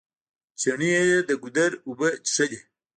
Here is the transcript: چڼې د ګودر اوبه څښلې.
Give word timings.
چڼې 0.61 0.91
د 1.27 1.29
ګودر 1.41 1.71
اوبه 1.87 2.09
څښلې. 2.31 2.59